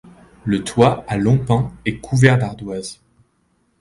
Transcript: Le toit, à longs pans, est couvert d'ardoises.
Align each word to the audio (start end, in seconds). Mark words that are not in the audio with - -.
Le 0.45 0.63
toit, 0.63 1.05
à 1.07 1.15
longs 1.19 1.37
pans, 1.37 1.71
est 1.85 1.99
couvert 2.01 2.39
d'ardoises. 2.39 2.99